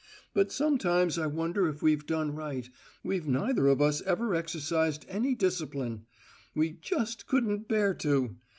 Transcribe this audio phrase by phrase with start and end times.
[0.33, 2.67] But sometimes I wonder if we've done right:
[3.03, 6.07] we've neither of us ever exercised any discipline.
[6.55, 8.35] We just couldn't bear to.